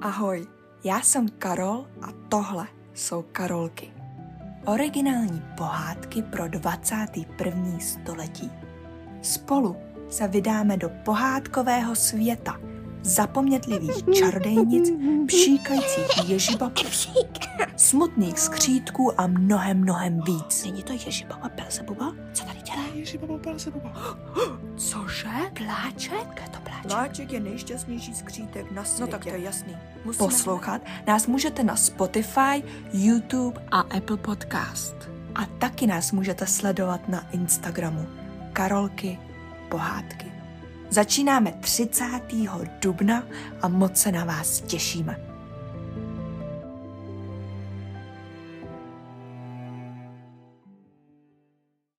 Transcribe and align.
Ahoj, 0.00 0.46
já 0.84 1.00
jsem 1.00 1.28
Karol 1.28 1.86
a 2.02 2.06
tohle 2.28 2.66
jsou 2.94 3.22
Karolky. 3.32 3.92
Originální 4.66 5.42
pohádky 5.56 6.22
pro 6.22 6.48
21. 6.48 7.78
století. 7.80 8.50
Spolu 9.22 9.76
se 10.08 10.28
vydáme 10.28 10.76
do 10.76 10.90
pohádkového 11.04 11.96
světa 11.96 12.60
zapomnětlivých 13.02 14.04
čarodejnic, 14.14 14.90
pšíkajících 15.26 16.28
ježibabů, 16.28 16.74
smutných 17.76 18.38
skřítků 18.38 19.20
a 19.20 19.26
mnohem, 19.26 19.78
mnohem 19.78 20.20
víc. 20.20 20.64
Není 20.64 20.82
to 20.82 20.92
Ježibaba 20.92 21.48
Belzebuba? 21.48 22.14
Co 22.32 22.44
tady 22.44 22.58
dělá? 22.60 22.86
Ježibaba 22.94 23.38
Belzebuba. 23.38 23.92
Cože? 24.76 25.28
Pláče? 25.54 26.14
Kde? 26.34 26.55
Vláček 26.94 27.32
je 27.32 27.40
nejšťastnější 27.40 28.14
skřítek 28.14 28.70
na 28.72 28.84
světě. 28.84 29.00
No 29.00 29.06
tak 29.18 29.22
to 29.22 29.28
je 29.28 29.38
jasný. 29.38 29.76
Musíme... 30.04 30.26
Poslouchat 30.26 30.82
nás 31.06 31.26
můžete 31.26 31.64
na 31.64 31.76
Spotify, 31.76 32.62
YouTube 32.92 33.60
A 33.70 33.80
Apple 33.80 34.16
Podcast. 34.16 34.96
a 35.34 35.46
taky 35.46 35.86
nás 35.86 36.12
můžete 36.12 36.46
sledovat 36.46 37.08
na 37.08 37.30
Instagramu. 37.30 38.06
Karolky 38.52 39.18
Pohádky. 39.68 40.32
Začínáme 40.90 41.52
30. 41.52 42.04
dubna 42.80 43.22
a 43.62 43.68
moc 43.68 43.96
se 43.96 44.12
na 44.12 44.24
vás 44.24 44.60
těšíme. 44.60 45.35